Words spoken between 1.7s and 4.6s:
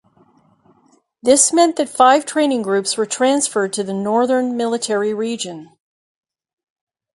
that five training groups were transferred to the Northern